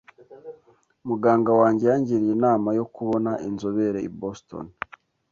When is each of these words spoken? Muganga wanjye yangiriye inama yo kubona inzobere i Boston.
Muganga 1.07 1.51
wanjye 1.59 1.83
yangiriye 1.91 2.33
inama 2.37 2.69
yo 2.79 2.85
kubona 2.93 3.31
inzobere 3.47 3.99
i 4.07 4.09
Boston. 4.19 4.65